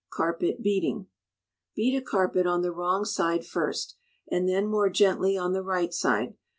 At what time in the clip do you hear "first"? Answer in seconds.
3.45-3.97